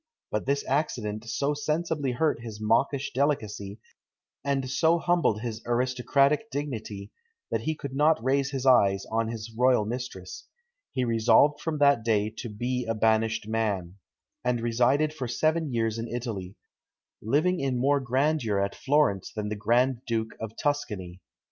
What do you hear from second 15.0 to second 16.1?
for seven years in